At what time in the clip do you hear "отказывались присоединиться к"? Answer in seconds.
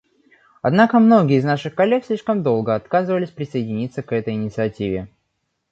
2.73-4.11